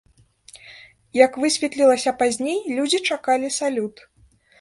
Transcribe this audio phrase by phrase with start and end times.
[1.17, 3.95] Як высветлілася пазней, людзі чакалі салют.